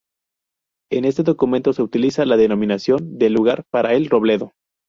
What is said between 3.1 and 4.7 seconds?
de "lugar" para el Robledo.